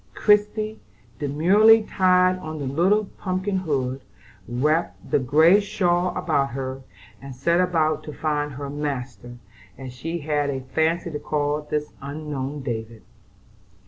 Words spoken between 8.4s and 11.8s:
her "master," as she had a fancy to call